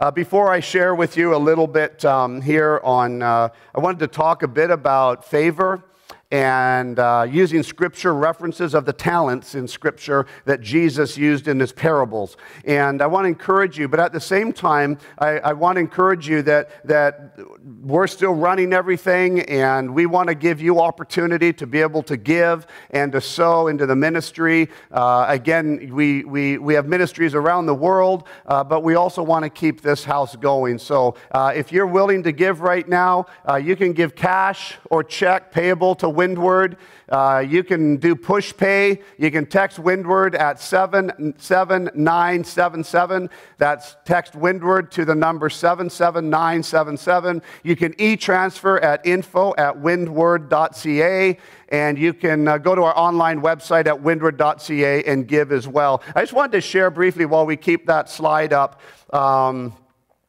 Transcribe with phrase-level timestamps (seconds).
[0.00, 3.98] Uh, before I share with you a little bit um, here on, uh, I wanted
[3.98, 5.84] to talk a bit about favor
[6.30, 11.72] and uh, using scripture references of the talents in scripture that Jesus used in his
[11.72, 12.36] parables.
[12.64, 15.80] And I want to encourage you, but at the same time, I, I want to
[15.80, 17.36] encourage you that, that
[17.82, 22.16] we're still running everything and we want to give you opportunity to be able to
[22.16, 24.68] give and to sow into the ministry.
[24.92, 29.42] Uh, again, we, we, we have ministries around the world, uh, but we also want
[29.42, 30.78] to keep this house going.
[30.78, 35.02] So uh, if you're willing to give right now, uh, you can give cash or
[35.02, 36.76] check payable to Windward.
[37.08, 39.02] Uh, you can do Pushpay.
[39.16, 43.30] You can text Windward at 77977.
[43.56, 47.40] That's text Windward to the number 77977.
[47.62, 51.38] You can e transfer at info at windward.ca.
[51.70, 56.02] And you can uh, go to our online website at windward.ca and give as well.
[56.14, 58.82] I just wanted to share briefly while we keep that slide up.
[59.10, 59.74] Um,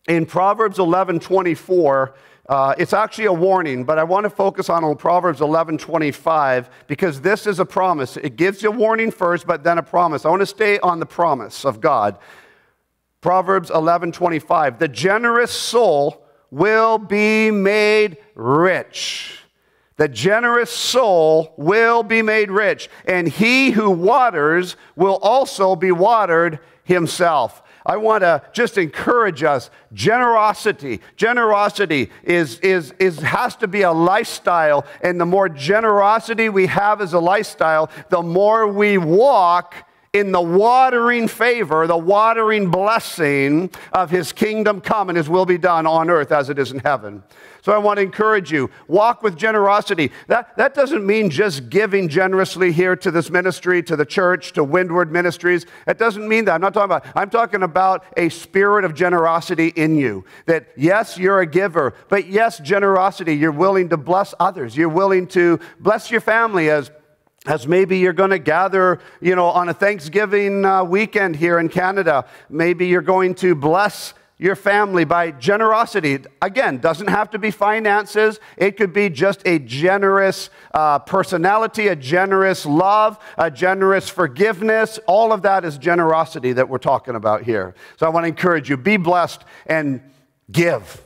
[0.08, 2.16] in Proverbs 11 24,
[2.50, 7.22] uh, it's actually a warning, but I want to focus on, on Proverbs 11:25 because
[7.22, 8.18] this is a promise.
[8.18, 10.26] It gives you a warning first, but then a promise.
[10.26, 12.18] I want to stay on the promise of God.
[13.22, 14.80] Proverbs 11:25.
[14.80, 19.38] The generous soul will be made rich.
[19.98, 26.60] The generous soul will be made rich, and he who waters will also be watered
[26.84, 27.62] himself.
[27.86, 31.02] I want to just encourage us generosity.
[31.16, 37.02] Generosity is, is, is, has to be a lifestyle, and the more generosity we have
[37.02, 39.76] as a lifestyle, the more we walk
[40.14, 45.58] in the watering favor, the watering blessing of his kingdom come and his will be
[45.58, 47.24] done on earth as it is in heaven.
[47.62, 50.12] So I want to encourage you walk with generosity.
[50.28, 54.66] That, that doesn't mean just giving generously here to this ministry, to the church, to
[54.66, 55.66] Windward Ministries.
[55.88, 56.56] It doesn't mean that.
[56.56, 60.26] I'm not talking about, I'm talking about a spirit of generosity in you.
[60.46, 64.76] That yes, you're a giver, but yes, generosity, you're willing to bless others.
[64.76, 66.92] You're willing to bless your family as
[67.46, 71.70] as maybe you're going to gather, you know, on a Thanksgiving uh, weekend here in
[71.70, 72.26] Canada.
[72.50, 76.20] Maybe you're going to bless your family by generosity.
[76.42, 78.40] Again, doesn't have to be finances.
[78.58, 85.00] It could be just a generous uh, personality, a generous love, a generous forgiveness.
[85.06, 87.76] All of that is generosity that we're talking about here.
[87.98, 90.02] So I want to encourage you be blessed and
[90.52, 91.02] give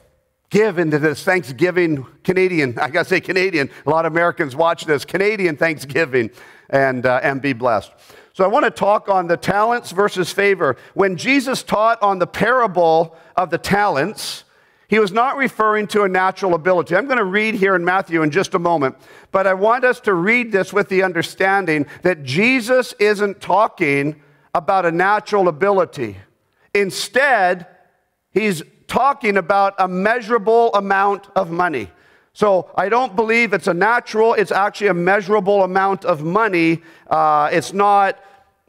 [0.56, 5.04] give into this Thanksgiving Canadian, I gotta say Canadian, a lot of Americans watch this,
[5.04, 6.32] Canadian Thanksgiving,
[6.70, 7.92] and, uh, and be blessed.
[8.32, 10.78] So I want to talk on the talents versus favor.
[10.94, 14.46] When Jesus taught on the parable of the talents,
[14.88, 16.96] he was not referring to a natural ability.
[16.96, 18.96] I'm going to read here in Matthew in just a moment,
[19.34, 24.22] but I want us to read this with the understanding that Jesus isn't talking
[24.54, 26.16] about a natural ability.
[26.74, 27.68] Instead,
[28.32, 31.90] he's talking about a measurable amount of money.
[32.34, 36.82] So I don't believe it's a natural, it's actually a measurable amount of money.
[37.08, 38.20] Uh, it's not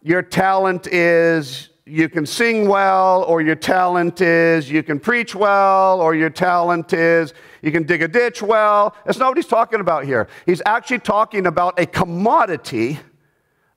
[0.02, 6.00] your talent is you can sing well, or your talent is you can preach well,
[6.00, 7.32] or your talent is
[7.62, 8.94] you can dig a ditch well.
[9.04, 10.28] That's not what he's talking about here.
[10.46, 12.98] He's actually talking about a commodity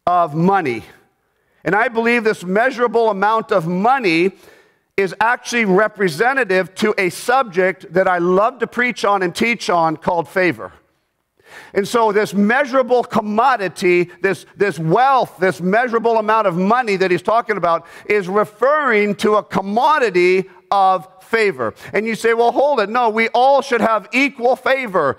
[0.08, 0.84] of money.
[1.64, 4.32] And I believe this measurable amount of money
[5.00, 9.96] is actually representative to a subject that I love to preach on and teach on
[9.96, 10.74] called favor.
[11.74, 17.22] And so, this measurable commodity, this, this wealth, this measurable amount of money that he's
[17.22, 21.74] talking about, is referring to a commodity of favor.
[21.94, 22.90] And you say, well, hold it.
[22.90, 25.18] No, we all should have equal favor.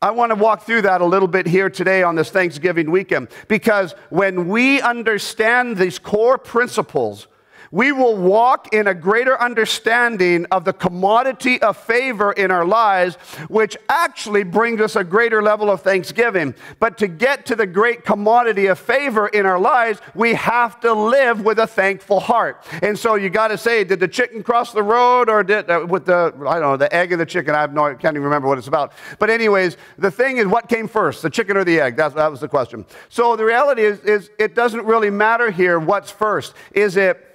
[0.00, 3.28] I want to walk through that a little bit here today on this Thanksgiving weekend
[3.48, 7.26] because when we understand these core principles,
[7.70, 13.16] we will walk in a greater understanding of the commodity of favor in our lives,
[13.48, 16.54] which actually brings us a greater level of thanksgiving.
[16.78, 20.92] But to get to the great commodity of favor in our lives, we have to
[20.92, 22.64] live with a thankful heart.
[22.82, 25.86] And so you got to say, did the chicken cross the road or did, uh,
[25.88, 27.54] with the, I don't know, the egg and the chicken?
[27.54, 28.92] I have no, I can't even remember what it's about.
[29.18, 31.96] But, anyways, the thing is, what came first, the chicken or the egg?
[31.96, 32.86] That's, that was the question.
[33.08, 36.54] So the reality is, is it doesn't really matter here what's first.
[36.72, 37.27] Is it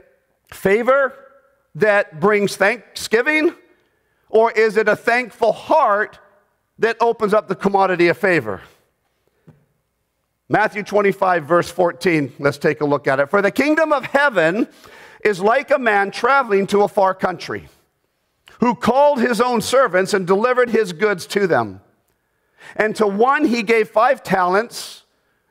[0.51, 1.13] favor
[1.75, 3.54] that brings thanksgiving?
[4.30, 6.19] Or is it a thankful heart
[6.80, 8.62] that opens up the commodity of favor?
[10.50, 13.30] Matthew 25, verse 14, let's take a look at it.
[13.30, 14.68] For the kingdom of heaven
[15.24, 17.69] is like a man traveling to a far country
[18.60, 21.81] who called his own servants and delivered his goods to them.
[22.75, 25.02] And to one he gave five talents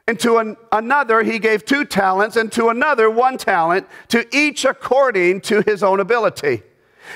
[0.06, 4.64] and to an, another, he gave two talents, and to another, one talent, to each
[4.64, 6.62] according to his own ability.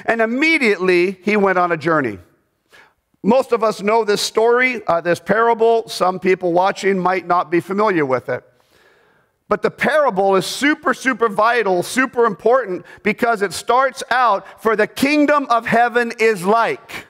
[0.05, 2.19] And immediately he went on a journey.
[3.23, 5.89] Most of us know this story, uh, this parable.
[5.89, 8.45] Some people watching might not be familiar with it.
[9.49, 14.87] But the parable is super, super vital, super important because it starts out for the
[14.87, 17.07] kingdom of heaven is like.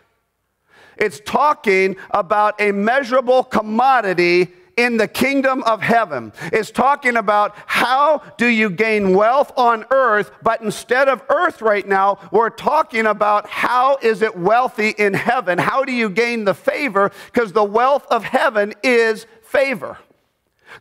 [0.96, 6.32] It's talking about a measurable commodity in the kingdom of heaven.
[6.52, 11.86] is talking about how do you gain wealth on earth, but instead of earth right
[11.86, 15.58] now, we're talking about how is it wealthy in heaven?
[15.58, 17.10] How do you gain the favor?
[17.32, 19.98] Because the wealth of heaven is favor.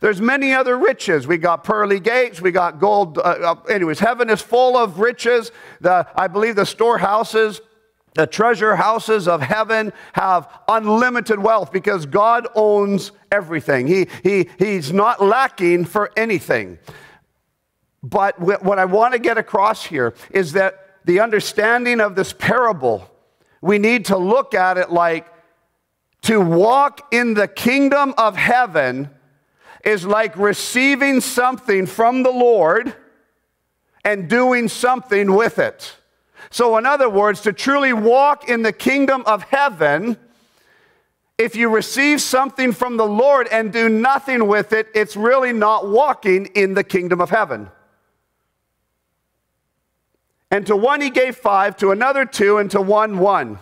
[0.01, 1.25] There's many other riches.
[1.25, 2.41] We got pearly gates.
[2.41, 3.17] We got gold.
[3.17, 5.51] Uh, uh, anyways, heaven is full of riches.
[5.79, 7.61] The, I believe the storehouses,
[8.15, 13.87] the treasure houses of heaven have unlimited wealth because God owns everything.
[13.87, 16.79] He, he, he's not lacking for anything.
[18.01, 23.09] But what I want to get across here is that the understanding of this parable,
[23.61, 25.27] we need to look at it like
[26.21, 29.09] to walk in the kingdom of heaven
[29.83, 32.95] is like receiving something from the Lord
[34.03, 35.97] and doing something with it.
[36.49, 40.17] So, in other words, to truly walk in the kingdom of heaven,
[41.37, 45.87] if you receive something from the Lord and do nothing with it, it's really not
[45.87, 47.69] walking in the kingdom of heaven.
[50.49, 53.59] And to one he gave five, to another two, and to one one.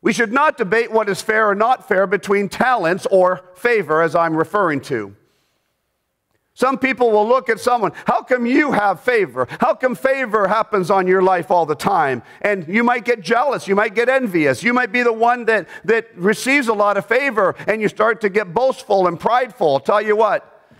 [0.00, 4.14] We should not debate what is fair or not fair between talents or favor, as
[4.14, 5.14] I'm referring to.
[6.56, 9.46] Some people will look at someone, how come you have favor?
[9.60, 12.22] How come favor happens on your life all the time?
[12.40, 15.68] And you might get jealous, you might get envious, you might be the one that,
[15.84, 19.74] that receives a lot of favor, and you start to get boastful and prideful.
[19.74, 20.70] I'll tell you what,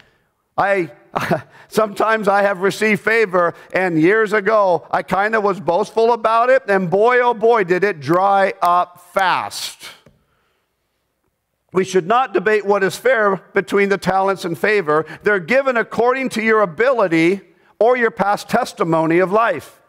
[0.57, 0.93] I
[1.69, 6.63] sometimes I have received favor, and years ago I kind of was boastful about it,
[6.69, 9.91] and boy oh boy, did it dry up fast.
[11.77, 15.05] We should not debate what is fair between the talents and favor.
[15.25, 17.43] They're given according to your ability
[17.79, 19.83] or your past testimony of life.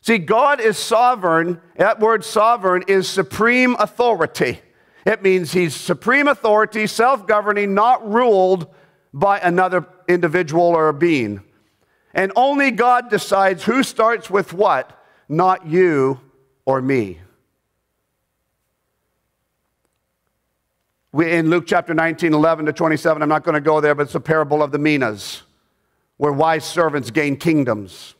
[0.00, 1.60] See, God is sovereign.
[1.76, 4.62] That word sovereign is supreme authority.
[5.04, 8.66] It means he's supreme authority, self governing, not ruled
[9.12, 11.42] by another individual or a being.
[12.14, 14.98] And only God decides who starts with what,
[15.28, 16.22] not you
[16.64, 17.20] or me.
[21.14, 24.02] We, in Luke chapter 19, 11 to 27, I'm not going to go there, but
[24.02, 25.44] it's a parable of the minas,
[26.16, 28.16] where wise servants gain kingdoms.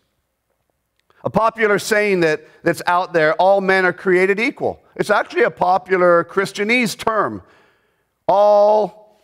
[1.24, 4.80] A popular saying that, that's out there all men are created equal.
[4.94, 7.42] It's actually a popular Christianese term.
[8.28, 9.20] All,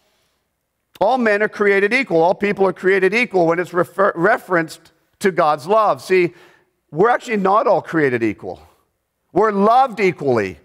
[1.00, 2.23] all men are created equal.
[2.23, 4.90] All people are created equal when it's refer, referenced
[5.20, 6.02] to God's love.
[6.02, 6.34] See,
[6.90, 8.61] we're actually not all created equal,
[9.32, 10.58] we're loved equally.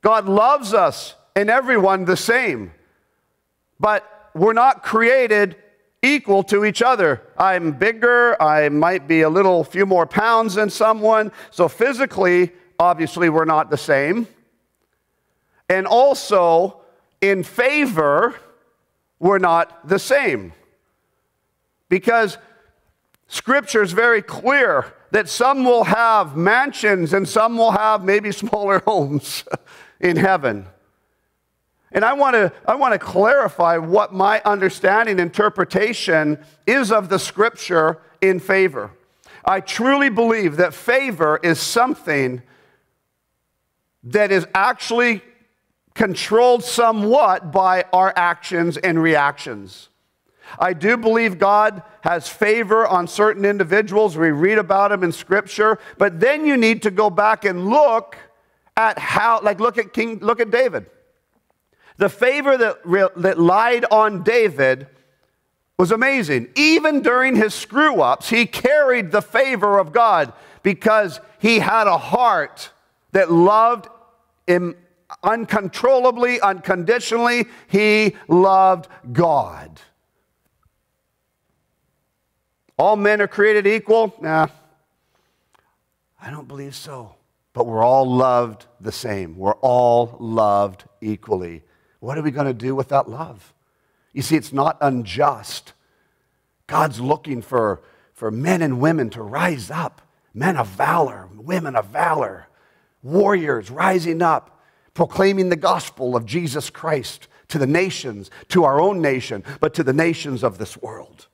[0.00, 2.72] God loves us and everyone the same.
[3.78, 5.56] But we're not created
[6.02, 7.22] equal to each other.
[7.36, 11.30] I'm bigger, I might be a little few more pounds than someone.
[11.50, 14.26] So physically, obviously, we're not the same.
[15.68, 16.80] And also,
[17.20, 18.34] in favor,
[19.18, 20.52] we're not the same.
[21.88, 22.38] Because
[23.28, 28.80] scripture is very clear that some will have mansions and some will have maybe smaller
[28.80, 29.44] homes
[30.00, 30.66] in heaven.
[31.92, 37.18] And I want to I want to clarify what my understanding interpretation is of the
[37.18, 38.90] scripture in favor.
[39.44, 42.42] I truly believe that favor is something
[44.02, 45.22] that is actually
[45.94, 49.88] controlled somewhat by our actions and reactions.
[50.58, 54.16] I do believe God has favor on certain individuals.
[54.16, 58.16] We read about them in Scripture, but then you need to go back and look
[58.76, 60.86] at how, like, look at King, look at David.
[61.98, 64.88] The favor that, that lied on David
[65.78, 66.48] was amazing.
[66.54, 71.98] Even during his screw ups, he carried the favor of God because he had a
[71.98, 72.70] heart
[73.12, 73.88] that loved
[74.46, 74.74] him
[75.22, 77.46] uncontrollably, unconditionally.
[77.68, 79.80] He loved God.
[82.78, 84.14] All men are created equal?
[84.20, 84.48] Nah,
[86.20, 87.14] I don't believe so.
[87.52, 89.36] But we're all loved the same.
[89.38, 91.62] We're all loved equally.
[92.00, 93.52] What are we going to do with that love?
[94.12, 95.72] You see, it's not unjust.
[96.66, 100.02] God's looking for, for men and women to rise up,
[100.34, 102.48] men of valor, women of valor,
[103.02, 104.60] warriors rising up,
[104.94, 109.82] proclaiming the gospel of Jesus Christ to the nations, to our own nation, but to
[109.82, 111.28] the nations of this world.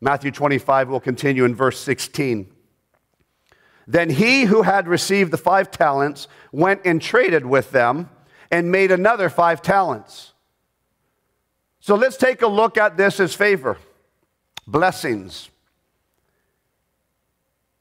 [0.00, 2.50] Matthew 25 will continue in verse 16.
[3.86, 8.10] Then he who had received the five talents went and traded with them
[8.50, 10.32] and made another five talents.
[11.80, 13.78] So let's take a look at this as favor
[14.66, 15.48] blessings.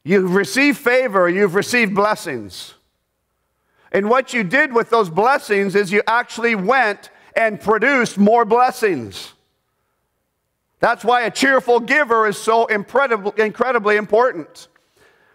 [0.04, 2.76] You've received favor, you've received blessings.
[3.92, 9.34] And what you did with those blessings is you actually went and produced more blessings.
[10.80, 14.68] That's why a cheerful giver is so incredibly, important.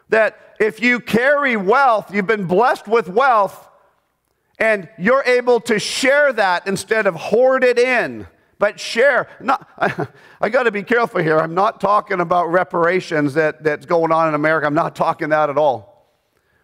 [0.08, 3.68] That if you carry wealth, you've been blessed with wealth,
[4.62, 8.28] and you're able to share that instead of hoard it in,
[8.60, 9.26] but share.
[9.40, 10.06] Not, I,
[10.40, 11.36] I got to be careful here.
[11.36, 14.68] I'm not talking about reparations that, that's going on in America.
[14.68, 15.91] I'm not talking that at all.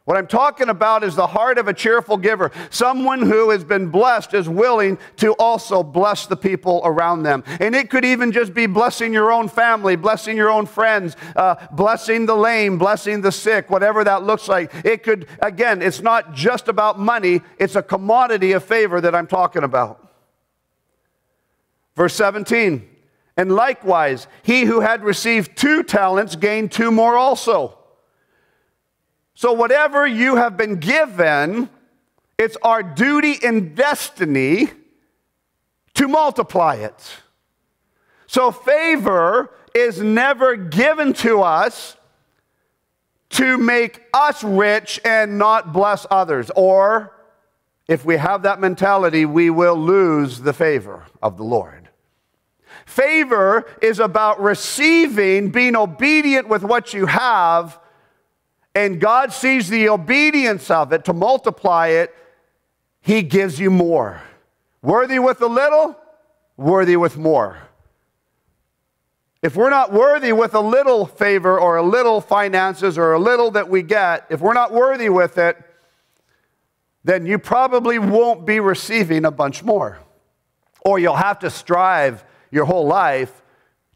[0.08, 2.50] What I'm talking about is the heart of a cheerful giver.
[2.70, 7.44] Someone who has been blessed is willing to also bless the people around them.
[7.60, 11.56] And it could even just be blessing your own family, blessing your own friends, uh,
[11.72, 14.72] blessing the lame, blessing the sick, whatever that looks like.
[14.82, 19.26] It could, again, it's not just about money, it's a commodity of favor that I'm
[19.26, 20.10] talking about.
[21.96, 22.88] Verse 17,
[23.36, 27.77] and likewise, he who had received two talents gained two more also.
[29.38, 31.70] So, whatever you have been given,
[32.38, 34.68] it's our duty and destiny
[35.94, 37.20] to multiply it.
[38.26, 41.96] So, favor is never given to us
[43.30, 46.50] to make us rich and not bless others.
[46.56, 47.14] Or,
[47.86, 51.90] if we have that mentality, we will lose the favor of the Lord.
[52.86, 57.78] Favor is about receiving, being obedient with what you have
[58.74, 62.14] and God sees the obedience of it to multiply it,
[63.00, 64.22] He gives you more.
[64.82, 65.96] Worthy with a little,
[66.56, 67.58] worthy with more.
[69.42, 73.52] If we're not worthy with a little favor or a little finances or a little
[73.52, 75.56] that we get, if we're not worthy with it,
[77.04, 79.98] then you probably won't be receiving a bunch more.
[80.84, 83.42] Or you'll have to strive your whole life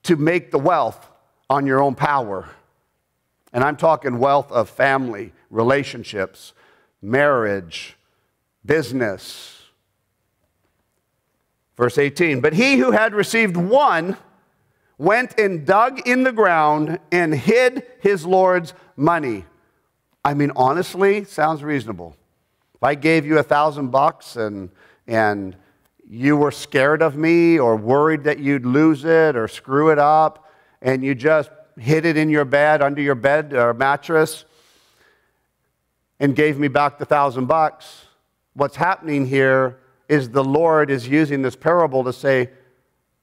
[0.04, 1.10] to make the wealth
[1.50, 2.48] on your own power.
[3.52, 6.54] And I'm talking wealth of family, relationships,
[7.02, 7.96] marriage,
[8.64, 9.62] business.
[11.76, 14.16] Verse 18 But he who had received one
[14.98, 19.44] went and dug in the ground and hid his Lord's money.
[20.24, 22.16] I mean, honestly, sounds reasonable.
[22.74, 24.70] If I gave you a thousand bucks and,
[25.06, 25.56] and
[26.08, 30.48] you were scared of me or worried that you'd lose it or screw it up,
[30.80, 34.44] and you just hid it in your bed, under your bed or mattress,
[36.20, 38.06] and gave me back the thousand bucks.
[38.54, 42.50] What's happening here is the Lord is using this parable to say,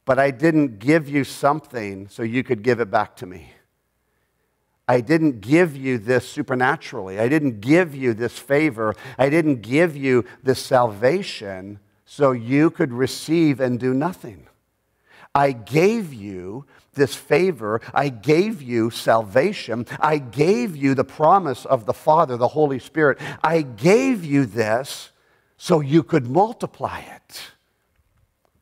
[0.06, 3.52] But I didn't give you something so you could give it back to me.
[4.88, 7.20] I didn't give you this supernaturally.
[7.20, 8.96] I didn't give you this favor.
[9.20, 14.48] I didn't give you this salvation so you could receive and do nothing.
[15.36, 16.66] I gave you
[17.00, 17.82] this favor.
[17.94, 19.88] I gave you salvation.
[20.00, 23.18] I gave you the promise of the Father, the Holy Spirit.
[23.44, 25.10] I gave you this
[25.58, 27.42] so you could multiply it.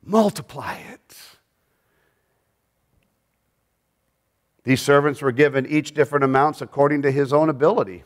[0.02, 1.16] Multiply it.
[4.64, 8.04] These servants were given each different amounts according to his own ability.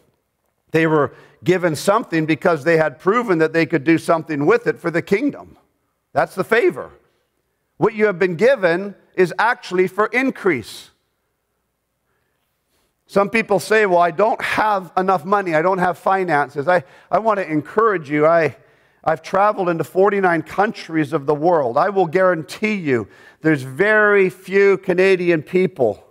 [0.73, 1.13] They were
[1.45, 5.03] given something because they had proven that they could do something with it for the
[5.03, 5.57] kingdom.
[6.13, 6.91] That's the favor.
[7.79, 10.91] What you have been given is actually for increase.
[13.07, 16.67] Some people say, Well, I don't have enough money, I don't have finances.
[16.69, 18.27] I, I want to encourage you.
[18.27, 18.57] I,
[19.05, 21.77] I've traveled into 49 countries of the world.
[21.77, 23.09] I will guarantee you
[23.41, 26.03] there's very few Canadian people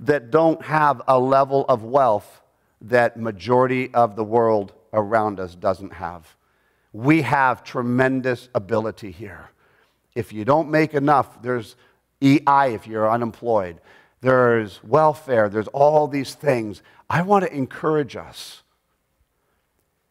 [0.00, 2.42] that don't have a level of wealth
[2.80, 6.34] that majority of the world around us doesn't have.
[6.92, 9.50] We have tremendous ability here.
[10.14, 11.76] If you don't make enough, there's
[12.22, 13.80] EI if you're unemployed.
[14.20, 15.48] There's welfare.
[15.48, 16.82] There's all these things.
[17.08, 18.62] I want to encourage us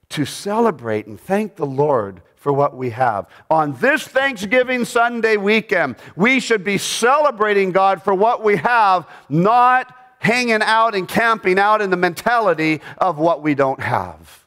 [0.10, 3.28] to celebrate and thank the Lord for what we have.
[3.50, 9.96] On this Thanksgiving Sunday weekend, we should be celebrating God for what we have, not
[10.20, 14.46] hanging out and camping out in the mentality of what we don't have.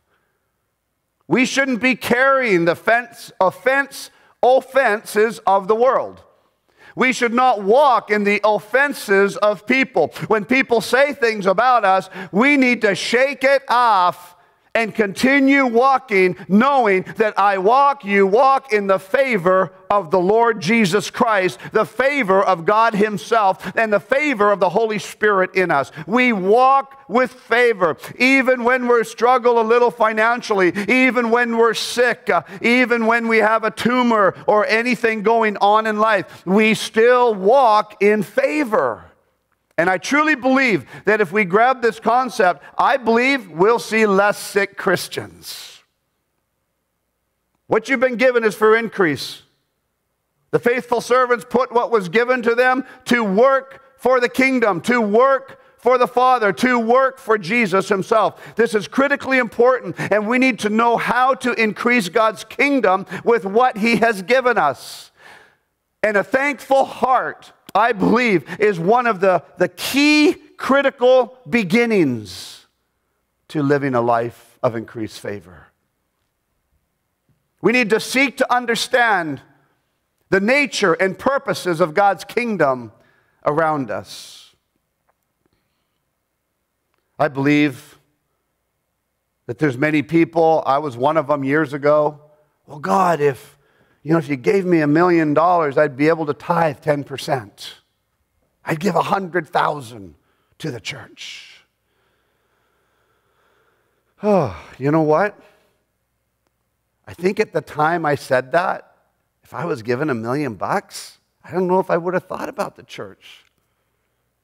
[1.26, 4.10] We shouldn't be carrying the fence, offense,
[4.42, 6.22] offenses of the world.
[6.99, 10.09] We should not walk in the offenses of people.
[10.26, 14.35] When people say things about us, we need to shake it off
[14.78, 20.61] and continue walking, knowing that I walk, you walk in the favor of the Lord
[20.61, 25.73] Jesus Christ, the favor of God Himself, and the favor of the Holy Spirit in
[25.73, 25.90] us.
[26.06, 32.30] We walk with favor, even when we struggle a little financially, even when we're sick,
[32.30, 36.47] uh, even when we have a tumor or anything going on in life.
[36.47, 39.07] We still walk in favor.
[39.78, 44.37] And I truly believe that if we grab this concept, I believe we'll see less
[44.37, 45.80] sick Christians.
[47.68, 49.42] What you've been given is for increase.
[50.50, 55.00] The faithful servants put what was given to them to work for the kingdom, to
[55.00, 58.56] work for the Father, to work for Jesus Himself.
[58.56, 63.44] This is critically important, and we need to know how to increase God's kingdom with
[63.44, 65.12] what He has given us.
[66.02, 72.66] And a thankful heart I believe, is one of the, the key critical beginnings
[73.49, 75.68] to living a life of increased favor.
[77.61, 79.40] We need to seek to understand
[80.30, 82.92] the nature and purposes of God's kingdom
[83.44, 84.54] around us.
[87.18, 87.99] I believe
[89.47, 92.20] that there's many people, I was one of them years ago.
[92.66, 93.57] Well, God, if
[94.08, 97.72] you know, if you gave me a million dollars, I'd be able to tithe 10%.
[98.64, 100.14] I'd give a hundred thousand
[100.60, 101.62] to the church.
[104.22, 105.38] Oh, you know what?
[107.06, 108.96] I think at the time I said that,
[109.42, 112.48] if I was given a million bucks, I don't know if I would have thought
[112.48, 113.44] about the church.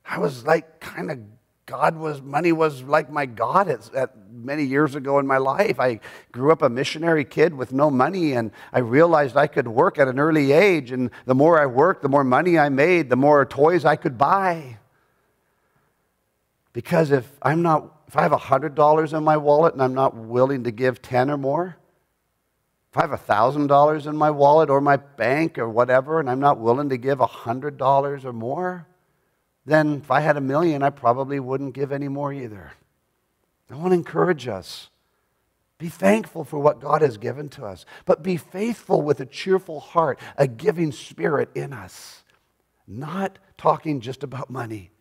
[0.04, 1.20] I was like kind of
[1.66, 5.80] God was, money was like my God at, at, many years ago in my life.
[5.80, 9.98] I grew up a missionary kid with no money, and I realized I could work
[9.98, 10.90] at an early age.
[10.90, 14.18] And the more I worked, the more money I made, the more toys I could
[14.18, 14.76] buy.
[16.74, 20.64] Because if I'm not, if I have $100 in my wallet and I'm not willing
[20.64, 21.76] to give 10 or more,
[22.92, 26.58] if I have $1,000 in my wallet or my bank or whatever, and I'm not
[26.58, 28.86] willing to give $100 or more,
[29.66, 32.72] then if I had a million, I probably wouldn't give any more either.
[33.70, 34.90] I want to encourage us.
[35.78, 39.80] Be thankful for what God has given to us, but be faithful with a cheerful
[39.80, 42.22] heart, a giving spirit in us.
[42.86, 44.92] Not talking just about money,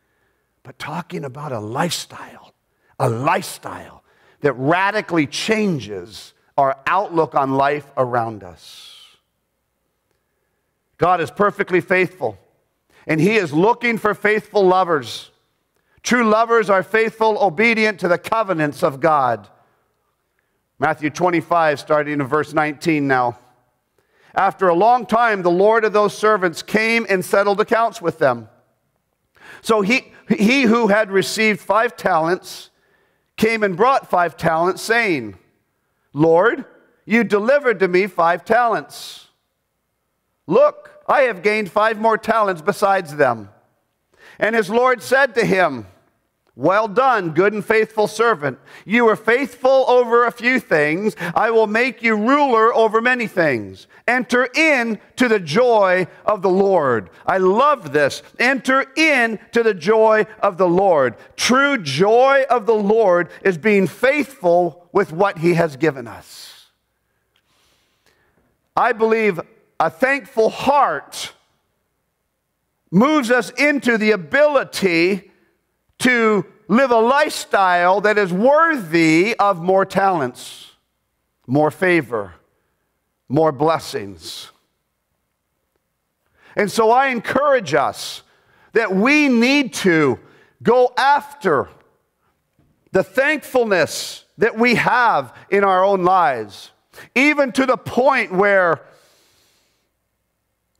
[0.63, 2.53] but talking about a lifestyle,
[2.99, 4.03] a lifestyle
[4.39, 8.99] that radically changes our outlook on life around us.
[10.97, 12.37] God is perfectly faithful
[13.07, 15.31] and he is looking for faithful lovers.
[16.01, 19.47] True lovers are faithful, obedient to the covenants of God.
[20.79, 23.39] Matthew 25, starting in verse 19 now.
[24.35, 28.49] After a long time, the Lord of those servants came and settled accounts with them.
[29.61, 32.69] So he, he who had received five talents
[33.37, 35.37] came and brought five talents, saying,
[36.13, 36.65] Lord,
[37.05, 39.27] you delivered to me five talents.
[40.47, 43.49] Look, I have gained five more talents besides them.
[44.39, 45.87] And his Lord said to him,
[46.55, 48.59] Well done, good and faithful servant.
[48.85, 51.15] You were faithful over a few things.
[51.35, 53.87] I will make you ruler over many things.
[54.07, 57.09] Enter in to the joy of the Lord.
[57.25, 58.21] I love this.
[58.39, 61.15] Enter in to the joy of the Lord.
[61.35, 66.67] True joy of the Lord is being faithful with what he has given us.
[68.75, 69.39] I believe
[69.83, 71.33] a thankful heart
[72.89, 75.29] moves us into the ability
[75.99, 80.71] to live a lifestyle that is worthy of more talents,
[81.47, 82.33] more favor,
[83.27, 84.51] more blessings.
[86.55, 88.23] And so I encourage us
[88.71, 90.17] that we need to
[90.61, 91.67] go after
[92.93, 96.71] the thankfulness that we have in our own lives,
[97.15, 98.81] even to the point where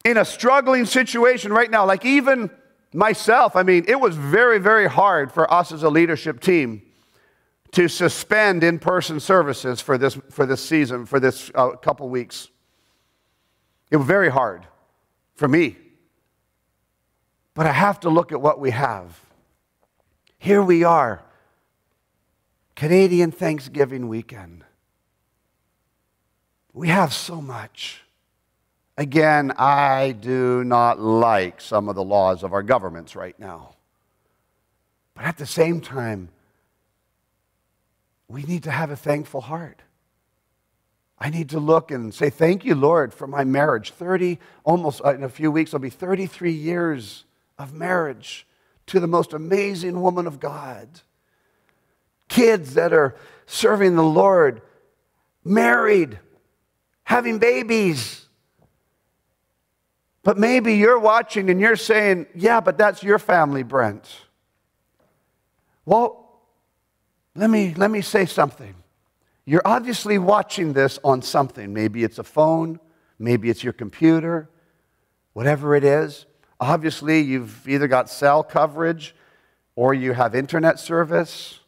[0.03, 2.49] in a struggling situation right now, like even
[2.93, 6.81] myself, I mean, it was very, very hard for us as a leadership team
[7.71, 12.49] to suspend in person services for this, for this season, for this uh, couple weeks.
[13.89, 14.67] It was very hard
[15.35, 15.77] for me.
[17.55, 19.19] But I have to look at what we have.
[20.37, 21.23] Here we are,
[22.75, 24.65] Canadian Thanksgiving weekend.
[26.73, 28.02] We have so much.
[28.97, 33.75] Again, I do not like some of the laws of our governments right now.
[35.15, 36.29] But at the same time,
[38.27, 39.81] we need to have a thankful heart.
[41.17, 43.91] I need to look and say, Thank you, Lord, for my marriage.
[43.91, 47.23] 30, almost uh, in a few weeks, it'll be 33 years
[47.57, 48.45] of marriage
[48.87, 51.01] to the most amazing woman of God
[52.33, 54.61] kids that are serving the Lord,
[55.43, 56.19] married,
[57.03, 58.22] having babies.
[60.23, 64.09] But maybe you're watching and you're saying, Yeah, but that's your family, Brent.
[65.85, 66.41] Well,
[67.35, 68.75] let me, let me say something.
[69.45, 71.73] You're obviously watching this on something.
[71.73, 72.79] Maybe it's a phone,
[73.19, 74.49] maybe it's your computer,
[75.33, 76.25] whatever it is.
[76.59, 79.13] Obviously, you've either got cell coverage
[79.75, 81.59] or you have internet service.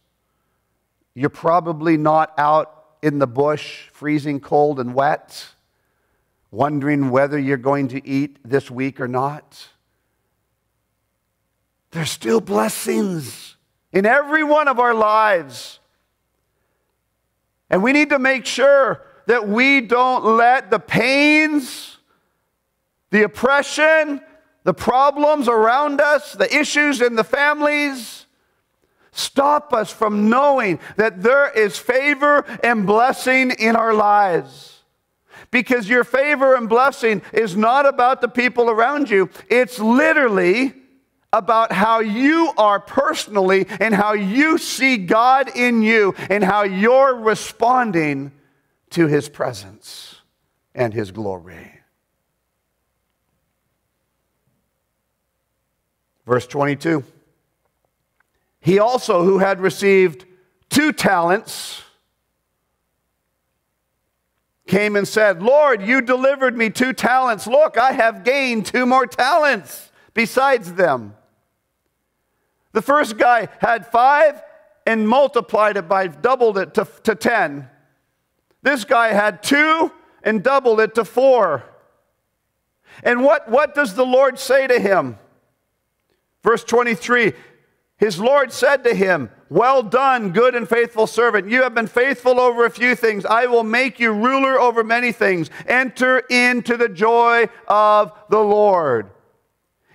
[1.14, 5.46] You're probably not out in the bush, freezing cold and wet,
[6.56, 9.68] wondering whether you're going to eat this week or not.
[11.92, 13.58] There's still blessings
[13.92, 15.80] in every one of our lives.
[17.70, 21.98] And we need to make sure that we don't let the pains,
[23.12, 24.22] the oppression,
[24.64, 28.28] the problems around us, the issues in the families,
[29.12, 34.75] stop us from knowing that there is favor and blessing in our lives.
[35.56, 40.74] Because your favor and blessing is not about the people around you, it's literally
[41.32, 47.16] about how you are personally and how you see God in you and how you're
[47.16, 48.34] responding
[48.90, 50.20] to his presence
[50.74, 51.80] and his glory.
[56.26, 57.02] Verse 22
[58.60, 60.26] He also, who had received
[60.70, 61.85] two talents,
[64.68, 67.48] came and said, Lord, you delivered me two talents.
[67.48, 71.16] Look, I have gained two more talents besides them.
[72.72, 74.42] The first guy had five
[74.86, 77.70] and multiplied it by, doubled it to, to 10.
[78.62, 79.92] This guy had two
[80.24, 81.64] and doubled it to four.
[83.04, 85.18] And what, what does the Lord say to him?
[86.44, 87.34] Verse 23
[87.98, 91.50] His Lord said to him, Well done, good and faithful servant.
[91.50, 93.26] You have been faithful over a few things.
[93.26, 95.50] I will make you ruler over many things.
[95.66, 99.10] Enter into the joy of the Lord.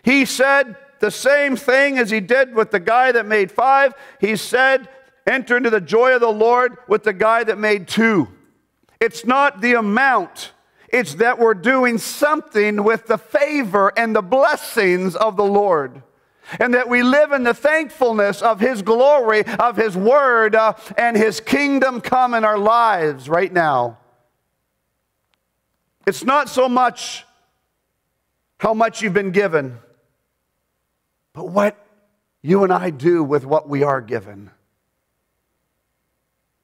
[0.03, 3.95] He said the same thing as he did with the guy that made five.
[4.19, 4.89] He said,
[5.27, 8.29] Enter into the joy of the Lord with the guy that made two.
[8.99, 10.53] It's not the amount.
[10.89, 16.03] It's that we're doing something with the favor and the blessings of the Lord
[16.59, 21.17] and that we live in the thankfulness of His glory, of His word, uh, and
[21.17, 23.99] His kingdom come in our lives right now.
[26.07, 27.25] It's not so much
[28.59, 29.79] how much you've been given,
[31.33, 31.87] but what
[32.43, 34.51] you and I do with what we are given.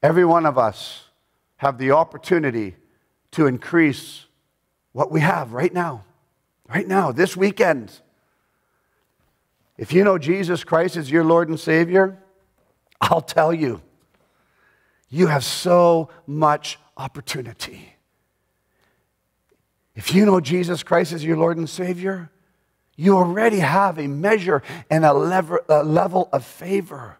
[0.02, 1.04] Every one of us
[1.56, 2.76] have the opportunity
[3.32, 4.26] to increase
[4.92, 6.04] what we have right now,
[6.68, 8.00] right now, this weekend.
[9.78, 12.18] If you know Jesus Christ as your Lord and Savior,
[13.00, 13.82] I'll tell you,
[15.08, 17.94] you have so much opportunity.
[19.94, 22.30] If you know Jesus Christ as your Lord and Savior,
[22.96, 27.18] you already have a measure and a level, a level of favor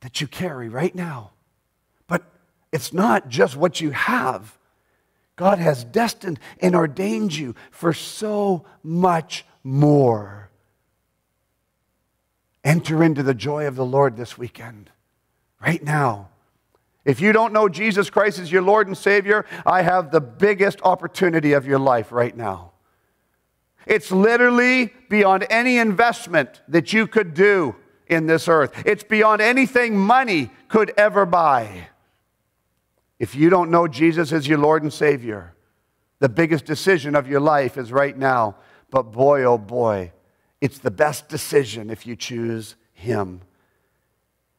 [0.00, 1.32] that you carry right now.
[2.06, 2.24] But
[2.72, 4.56] it's not just what you have.
[5.36, 10.50] God has destined and ordained you for so much more.
[12.64, 14.90] Enter into the joy of the Lord this weekend,
[15.60, 16.28] right now.
[17.04, 20.82] If you don't know Jesus Christ as your Lord and Savior, I have the biggest
[20.82, 22.72] opportunity of your life right now.
[23.86, 29.96] It's literally beyond any investment that you could do in this earth, it's beyond anything
[29.96, 31.88] money could ever buy.
[33.18, 35.54] If you don't know Jesus as your Lord and Savior,
[36.18, 38.56] the biggest decision of your life is right now.
[38.90, 40.12] But boy, oh boy,
[40.60, 43.42] it's the best decision if you choose Him.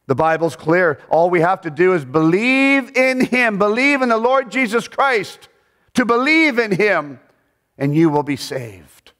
[0.06, 0.98] The Bible's clear.
[1.08, 5.48] All we have to do is believe in Him, believe in the Lord Jesus Christ,
[5.94, 7.20] to believe in Him,
[7.78, 9.12] and you will be saved.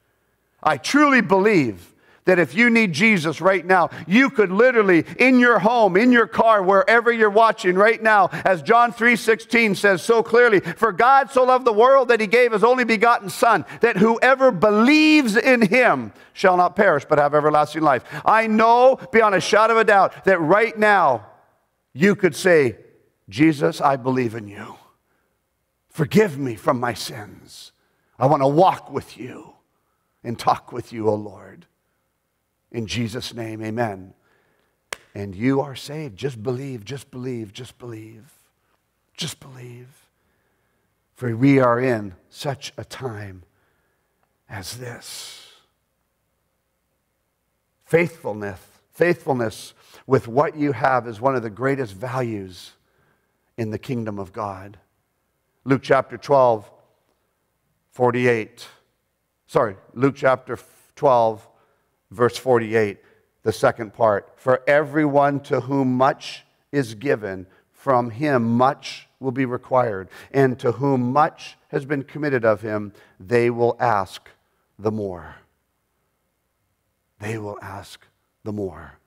[0.62, 1.89] I truly believe
[2.24, 6.26] that if you need Jesus right now, you could literally in your home, in your
[6.26, 11.44] car, wherever you're watching right now, as John 3:16 says so clearly, for God so
[11.44, 16.12] loved the world that he gave his only begotten son, that whoever believes in him
[16.32, 18.04] shall not perish but have everlasting life.
[18.24, 21.26] I know beyond a shadow of a doubt that right now
[21.92, 22.76] you could say,
[23.28, 24.76] Jesus, I believe in you.
[25.88, 27.72] Forgive me from my sins.
[28.18, 29.54] I want to walk with you
[30.22, 31.66] and talk with you, O Lord.
[32.70, 34.14] In Jesus' name, amen.
[35.14, 36.16] And you are saved.
[36.16, 38.32] Just believe, just believe, just believe.
[39.16, 40.06] Just believe.
[41.14, 43.42] For we are in such a time
[44.48, 45.48] as this.
[47.84, 48.60] Faithfulness,
[49.00, 49.72] Faithfulness
[50.06, 52.72] with what you have is one of the greatest values
[53.56, 54.78] in the kingdom of God.
[55.64, 56.70] Luke chapter 12,
[57.92, 58.68] 48.
[59.46, 60.58] Sorry, Luke chapter
[60.96, 61.48] 12,
[62.10, 62.98] verse 48,
[63.42, 64.32] the second part.
[64.36, 70.08] For everyone to whom much is given, from him much will be required.
[70.30, 74.28] And to whom much has been committed of him, they will ask
[74.78, 75.36] the more.
[77.18, 78.06] They will ask
[78.44, 78.98] the more.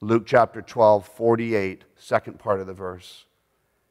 [0.00, 3.26] Luke chapter 12, 48, second part of the verse.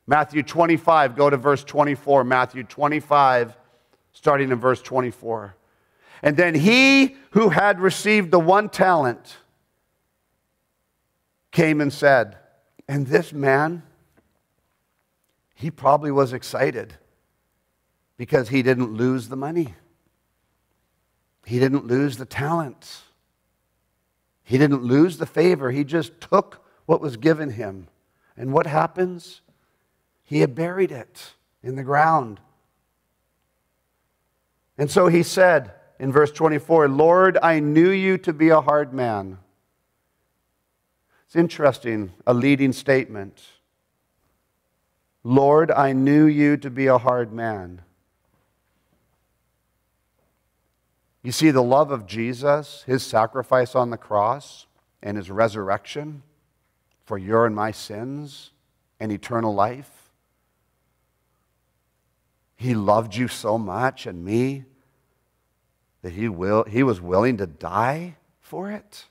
[0.07, 2.23] Matthew 25, go to verse 24.
[2.23, 3.55] Matthew 25,
[4.11, 5.55] starting in verse 24.
[6.21, 9.37] And then he who had received the one talent
[11.51, 12.37] came and said,
[12.87, 13.83] And this man,
[15.53, 16.95] he probably was excited
[18.17, 19.75] because he didn't lose the money,
[21.45, 23.01] he didn't lose the talent,
[24.43, 25.71] he didn't lose the favor.
[25.71, 27.87] He just took what was given him.
[28.35, 29.41] And what happens?
[30.23, 32.39] He had buried it in the ground.
[34.75, 38.93] And so he said in verse 24, Lord, I knew you to be a hard
[38.93, 39.37] man.
[41.25, 43.43] It's interesting, a leading statement.
[45.23, 47.81] Lord, I knew you to be a hard man.
[51.21, 54.67] You see, the love of Jesus, his sacrifice on the cross,
[55.03, 56.23] and his resurrection
[57.03, 58.51] for your and my sins
[58.99, 60.11] and eternal life.
[62.55, 64.65] He loved you so much and me
[66.01, 69.05] that he, will, he was willing to die for it,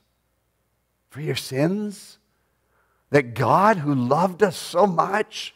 [1.09, 2.17] for your sins.
[3.11, 5.55] That God, who loved us so much,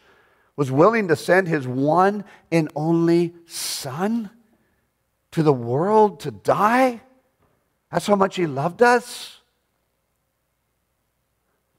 [0.56, 4.30] was willing to send his one and only Son
[5.32, 7.02] to the world to die.
[7.92, 9.40] That's how much he loved us.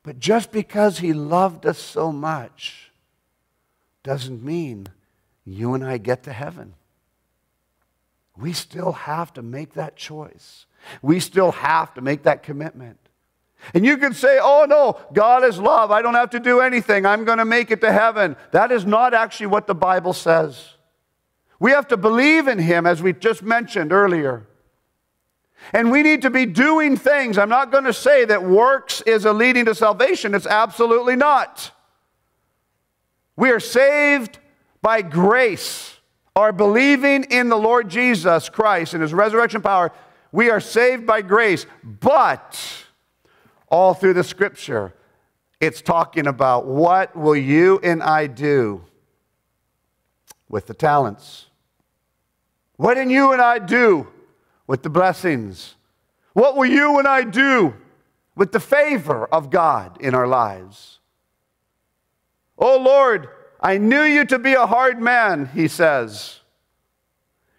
[0.02, 2.92] But just because he loved us so much
[4.02, 4.88] doesn't mean
[5.44, 6.74] you and I get to heaven.
[8.36, 10.66] We still have to make that choice.
[11.02, 12.98] We still have to make that commitment.
[13.72, 15.90] And you can say, oh no, God is love.
[15.90, 17.06] I don't have to do anything.
[17.06, 18.36] I'm going to make it to heaven.
[18.50, 20.74] That is not actually what the Bible says.
[21.58, 24.46] We have to believe in Him, as we just mentioned earlier.
[25.72, 27.38] And we need to be doing things.
[27.38, 30.34] I'm not going to say that works is a leading to salvation.
[30.34, 31.70] It's absolutely not.
[33.36, 34.38] We are saved
[34.82, 35.93] by grace,
[36.36, 39.92] are believing in the Lord Jesus Christ and his resurrection power.
[40.32, 41.66] We are saved by grace.
[41.82, 42.60] But
[43.68, 44.94] all through the scripture,
[45.60, 48.84] it's talking about what will you and I do
[50.48, 51.46] with the talents?
[52.76, 54.08] What can you and I do
[54.66, 55.76] with the blessings?
[56.32, 57.74] What will you and I do
[58.34, 60.98] with the favor of God in our lives?
[62.58, 63.28] Oh Lord,
[63.64, 66.40] I knew you to be a hard man, he says,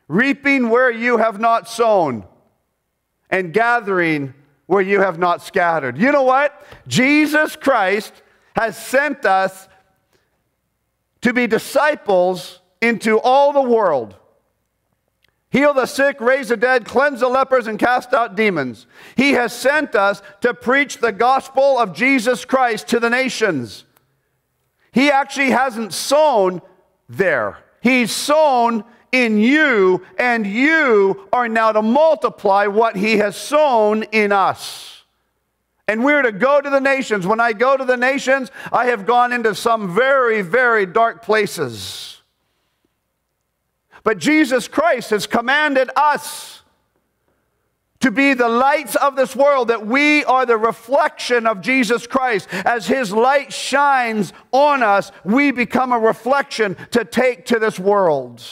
[0.08, 2.26] reaping where you have not sown
[3.32, 4.36] and gathering
[4.68, 5.98] where you have not scattered.
[5.98, 6.64] You know what?
[6.88, 8.14] Jesus Christ
[8.56, 9.68] has sent us
[11.22, 14.16] to be disciples into all the world.
[15.50, 18.86] Heal the sick, raise the dead, cleanse the lepers, and cast out demons.
[19.18, 23.86] He has sent us to preach the gospel of Jesus Christ to the nations.
[24.96, 26.62] He actually hasn't sown
[27.10, 27.58] there.
[27.82, 34.32] He's sown in you, and you are now to multiply what He has sown in
[34.32, 35.04] us.
[35.86, 37.28] And we're to go to the nations.
[37.28, 42.22] When I go to the nations, I have gone into some very, very dark places.
[44.06, 46.62] But Jesus Christ has commanded us
[48.06, 52.48] to be the lights of this world, that we are the reflection of Jesus Christ.
[52.52, 58.44] As His light shines on us, we become a reflection to take to this world,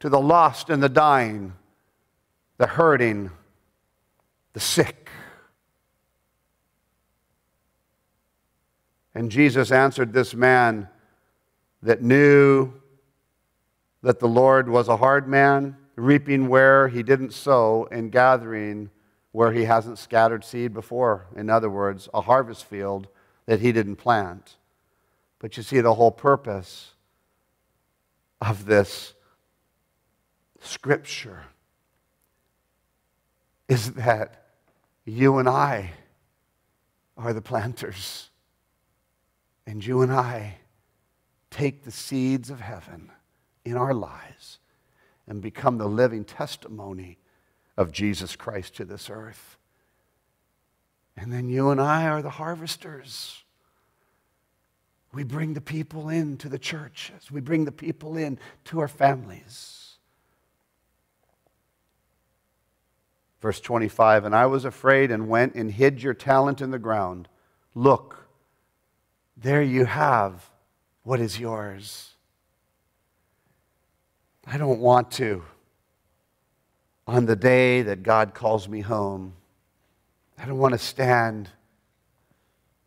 [0.00, 1.52] to the lost and the dying,
[2.56, 3.30] the hurting,
[4.54, 5.08] the sick.
[9.14, 10.88] And Jesus answered this man
[11.84, 12.72] that knew
[14.02, 18.88] that the Lord was a hard man reaping where he didn't sow and gathering
[19.32, 21.26] where he hasn't scattered seed before.
[21.36, 23.08] In other words, a harvest field
[23.46, 24.56] that he didn't plant.
[25.40, 26.92] But you see, the whole purpose
[28.40, 29.14] of this
[30.60, 31.42] scripture
[33.68, 34.46] is that
[35.04, 35.92] you and I
[37.16, 38.30] are the planters,
[39.66, 40.58] and you and I
[41.50, 43.10] take the seeds of heaven
[43.64, 44.58] in our lives
[45.28, 47.18] and become the living testimony
[47.76, 49.58] of Jesus Christ to this earth.
[51.16, 53.44] And then you and I are the harvesters.
[55.12, 59.84] We bring the people into the churches, we bring the people in to our families.
[63.40, 67.28] Verse 25, and I was afraid and went and hid your talent in the ground.
[67.72, 68.26] Look,
[69.36, 70.50] there you have
[71.04, 72.14] what is yours.
[74.50, 75.42] I don't want to,
[77.06, 79.34] on the day that God calls me home,
[80.38, 81.50] I don't want to stand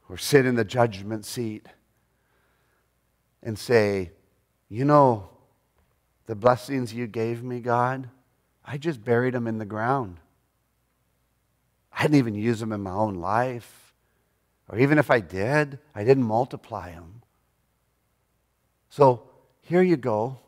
[0.10, 1.68] or sit in the judgment seat
[3.44, 4.10] and say,
[4.70, 5.30] You know,
[6.26, 8.10] the blessings you gave me, God,
[8.66, 10.18] I just buried them in the ground.
[11.94, 13.94] I didn't even use them in my own life.
[14.68, 17.22] Or even if I did, I didn't multiply them.
[18.90, 19.30] So
[19.62, 20.40] here you go.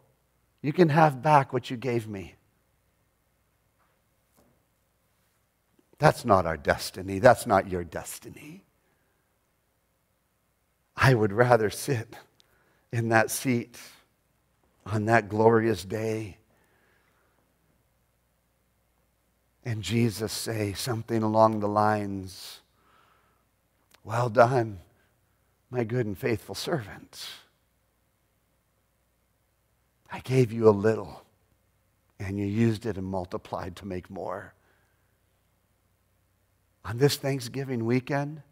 [0.64, 2.36] You can have back what you gave me.
[6.00, 7.20] That's not our destiny.
[7.20, 8.64] That's not your destiny.
[10.96, 12.16] I would rather sit
[12.92, 13.78] in that seat
[14.86, 16.38] on that glorious day
[19.66, 22.60] and Jesus say something along the lines
[24.04, 24.80] Well done,
[25.70, 27.26] my good and faithful servant.
[30.14, 31.24] I gave you a little,
[32.20, 34.54] and you used it and multiplied to make more.
[36.86, 38.44] On this Thanksgiving weekend,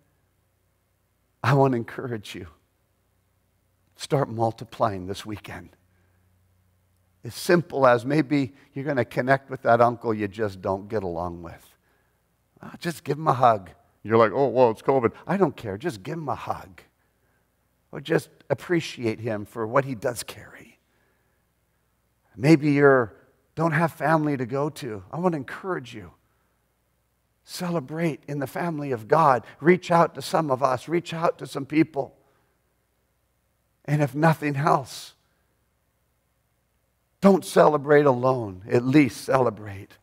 [1.44, 2.48] I want to encourage you.
[3.96, 5.70] Start multiplying this weekend.
[7.24, 11.04] As simple as maybe you're going to connect with that uncle you just don't get
[11.04, 11.76] along with.
[12.60, 13.70] Uh, just give him a hug.
[14.02, 15.12] You're like, oh, well, it's COVID.
[15.28, 15.78] I don't care.
[15.78, 16.82] Just give him a hug.
[17.92, 20.71] Or just appreciate him for what he does carry.
[22.36, 23.10] Maybe you
[23.56, 25.04] don't have family to go to.
[25.12, 26.12] I want to encourage you.
[27.44, 29.44] Celebrate in the family of God.
[29.60, 32.16] Reach out to some of us, reach out to some people.
[33.86, 35.14] And if nothing else,
[37.20, 38.64] don't celebrate alone.
[38.70, 39.98] At least celebrate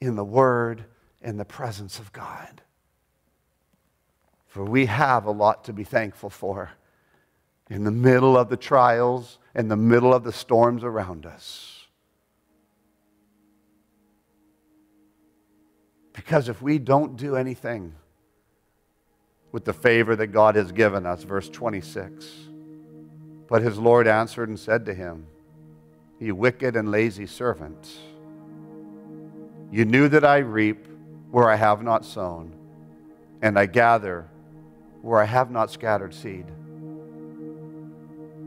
[0.00, 0.84] in the Word
[1.20, 2.62] and the presence of God.
[4.46, 6.72] For we have a lot to be thankful for
[7.70, 11.86] in the middle of the trials, in the middle of the storms around us.
[16.12, 17.94] Because if we don't do anything
[19.50, 22.26] with the favor that God has given us, verse 26,
[23.48, 25.26] but his Lord answered and said to him,
[26.22, 27.90] you wicked and lazy servant.
[29.72, 30.86] You knew that I reap
[31.30, 32.54] where I have not sown,
[33.42, 34.28] and I gather
[35.00, 36.46] where I have not scattered seed.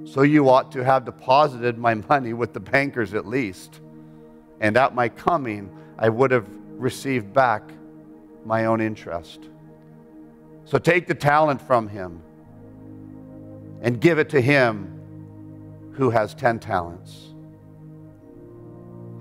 [0.06, 3.80] So you ought to have deposited my money with the bankers at least,
[4.62, 7.63] and at my coming I would have received back
[8.46, 9.50] my own interest.
[10.65, 12.22] So take the talent from him
[13.82, 14.91] and give it to him
[15.94, 17.34] who has 10 talents.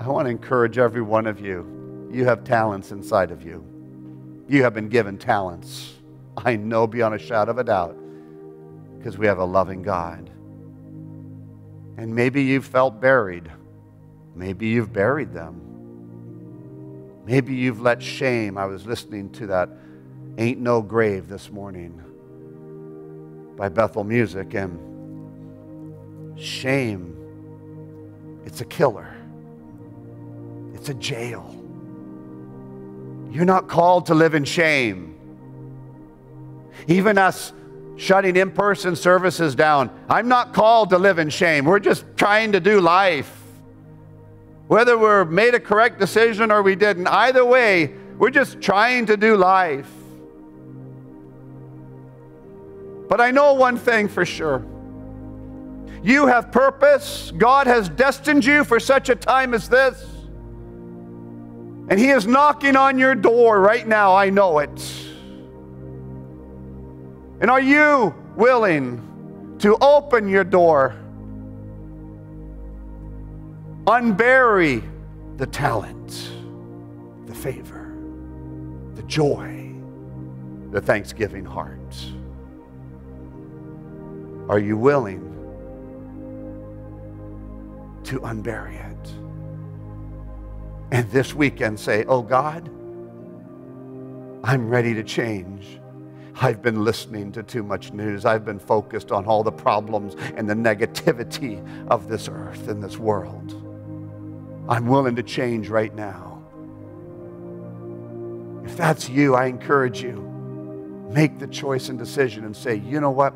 [0.01, 2.09] I want to encourage every one of you.
[2.11, 3.65] You have talents inside of you.
[4.49, 5.95] You have been given talents.
[6.37, 7.97] I know beyond a shadow of a doubt
[8.99, 10.31] because we have a loving God.
[11.97, 13.51] And maybe you've felt buried.
[14.35, 15.61] Maybe you've buried them.
[17.27, 18.59] Maybe you've let shame.
[18.59, 19.71] I was listening to that
[20.37, 22.03] Ain't No Grave this morning
[23.57, 24.79] by Bethel Music, and
[26.37, 27.17] shame,
[28.45, 29.15] it's a killer.
[30.75, 31.55] It's a jail.
[33.31, 35.17] You're not called to live in shame.
[36.89, 37.53] Even us
[37.97, 41.65] shutting in person services down, I'm not called to live in shame.
[41.65, 43.41] We're just trying to do life.
[44.67, 49.17] Whether we're made a correct decision or we didn't, either way, we're just trying to
[49.17, 49.91] do life.
[53.09, 54.65] But I know one thing for sure.
[56.03, 57.33] You have purpose.
[57.37, 60.05] God has destined you for such a time as this.
[61.89, 64.15] And He is knocking on your door right now.
[64.15, 64.71] I know it.
[67.45, 70.97] And are you willing to open your door?
[73.87, 74.83] Unbury
[75.37, 76.31] the talent,
[77.27, 77.95] the favor,
[78.95, 79.75] the joy,
[80.71, 81.95] the thanksgiving heart.
[84.49, 85.21] Are you willing
[88.05, 89.15] to unbury it?
[90.93, 92.71] and this weekend say, Oh God,
[94.43, 95.79] I'm ready to change.
[96.37, 98.25] I've been listening to too much news.
[98.25, 102.99] I've been focused on all the problems and the negativity of this earth and this
[102.99, 103.53] world.
[104.69, 106.43] I'm willing to change right now.
[108.65, 110.23] If that's you, I encourage you.
[111.15, 113.35] make the choice and decision and say, you know what?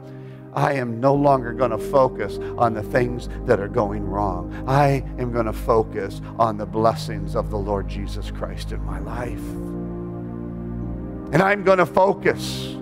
[0.55, 4.65] I am no longer going to focus on the things that are going wrong.
[4.67, 8.99] I am going to focus on the blessings of the Lord Jesus Christ in my
[8.99, 9.39] life.
[11.33, 12.75] And I'm going to focus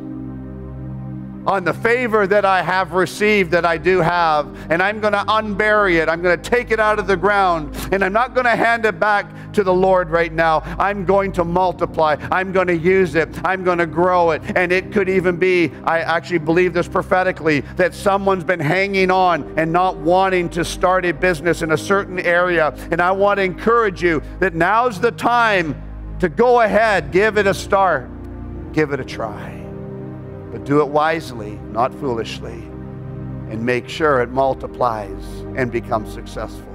[1.46, 5.24] on the favor that I have received, that I do have, and I'm going to
[5.24, 6.08] unbury it.
[6.08, 8.84] I'm going to take it out of the ground, and I'm not going to hand
[8.84, 10.60] it back to the Lord right now.
[10.78, 12.16] I'm going to multiply.
[12.30, 13.28] I'm going to use it.
[13.44, 14.42] I'm going to grow it.
[14.56, 19.58] And it could even be, I actually believe this prophetically, that someone's been hanging on
[19.58, 22.74] and not wanting to start a business in a certain area.
[22.90, 25.82] And I want to encourage you that now's the time
[26.18, 28.08] to go ahead, give it a start,
[28.72, 29.55] give it a try.
[30.56, 32.62] But do it wisely, not foolishly,
[33.50, 35.22] and make sure it multiplies
[35.54, 36.74] and becomes successful.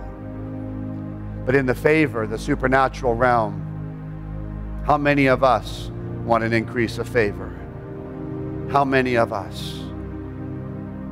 [1.47, 5.89] But in the favor, the supernatural realm, how many of us
[6.23, 7.57] want an increase of favor?
[8.71, 9.79] How many of us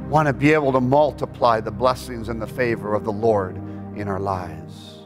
[0.08, 3.58] want to be able to multiply the blessings and the favor of the Lord
[3.96, 5.00] in our lives?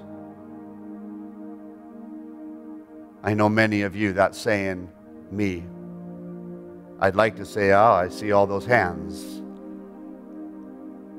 [3.24, 4.90] I know many of you that's saying,
[5.32, 5.64] me.
[7.00, 9.42] I'd like to say, oh, I see all those hands.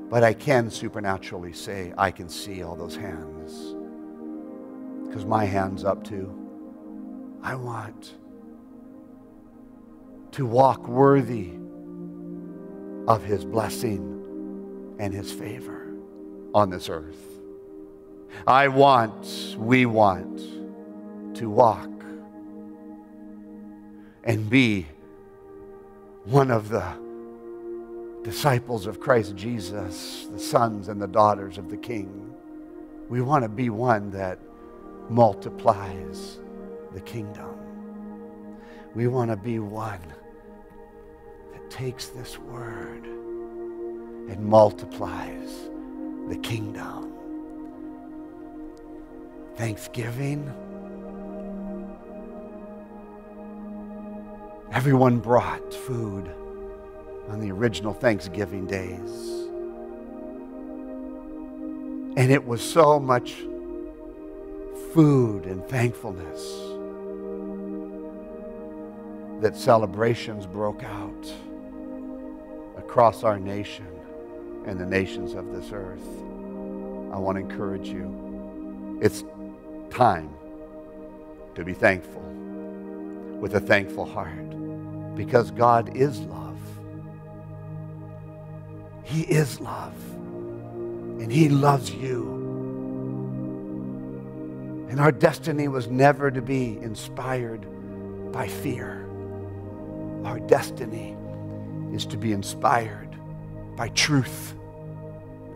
[0.09, 3.75] But I can supernaturally say, I can see all those hands.
[5.05, 6.33] Because my hand's up too.
[7.41, 8.15] I want
[10.31, 11.53] to walk worthy
[13.07, 15.93] of his blessing and his favor
[16.53, 17.23] on this earth.
[18.47, 20.39] I want, we want
[21.35, 21.89] to walk
[24.23, 24.87] and be
[26.25, 26.83] one of the
[28.23, 32.33] disciples of Christ Jesus, the sons and the daughters of the King.
[33.09, 34.39] We want to be one that
[35.07, 36.39] multiplies
[36.93, 37.55] the kingdom.
[38.95, 40.01] We want to be one
[41.53, 45.69] that takes this word and multiplies
[46.27, 47.13] the kingdom.
[49.55, 50.51] Thanksgiving
[54.75, 56.29] Everyone brought food
[57.29, 59.09] on the original Thanksgiving days.
[62.17, 63.35] And it was so much
[64.93, 66.41] food and thankfulness
[69.41, 71.33] that celebrations broke out
[72.77, 73.87] across our nation
[74.65, 76.05] and the nations of this earth.
[77.13, 78.99] I want to encourage you.
[79.01, 79.23] It's
[79.89, 80.29] time
[81.55, 82.23] to be thankful
[83.39, 84.54] with a thankful heart
[85.15, 86.59] because God is love.
[89.03, 89.95] He is love.
[91.19, 92.33] And He loves you.
[94.89, 97.65] And our destiny was never to be inspired
[98.31, 99.07] by fear.
[100.23, 101.15] Our destiny
[101.93, 103.15] is to be inspired
[103.75, 104.53] by truth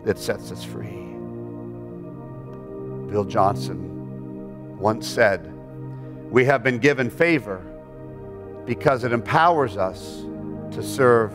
[0.04, 1.06] that sets us free.
[3.10, 5.52] Bill Johnson once said,
[6.30, 7.69] We have been given favor
[8.66, 10.22] because it empowers us
[10.72, 11.32] to serve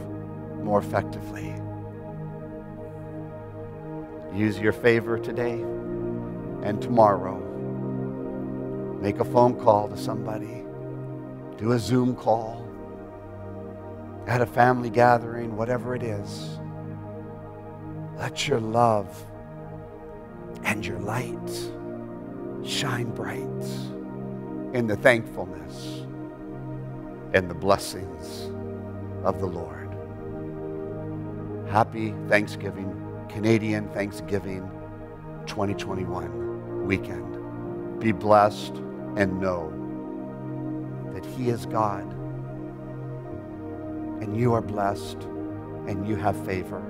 [0.63, 1.53] more effectively.
[4.33, 5.61] Use your favor today
[6.63, 7.39] and tomorrow.
[9.01, 10.65] Make a phone call to somebody,
[11.57, 12.65] do a Zoom call,
[14.27, 16.59] at a family gathering, whatever it is.
[18.17, 19.25] Let your love
[20.63, 21.69] and your light
[22.65, 23.45] shine bright
[24.73, 26.04] in the thankfulness
[27.35, 28.49] and the blessings
[29.25, 29.93] of the Lord.
[31.69, 32.95] Happy Thanksgiving,
[33.27, 34.71] Canadian Thanksgiving
[35.45, 37.99] 2021 weekend.
[37.99, 38.77] Be blessed
[39.17, 39.69] and know
[41.13, 42.09] that He is God
[44.21, 45.23] and you are blessed
[45.87, 46.81] and you have favor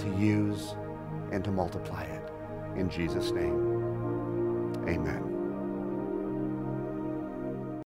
[0.00, 0.74] to use
[1.30, 2.32] and to multiply it.
[2.74, 3.78] In Jesus' name,
[4.88, 5.25] amen.